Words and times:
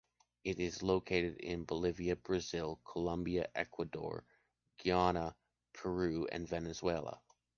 It 0.43 0.59
is 0.59 0.81
located 0.81 1.37
in 1.41 1.63
Bolivia, 1.65 2.15
Brazil, 2.15 2.79
Colombia, 2.91 3.47
Ecuador, 3.53 4.23
Guyana, 4.83 5.35
Peru, 5.73 6.25
and 6.31 6.49
Venezuela. 6.49 7.21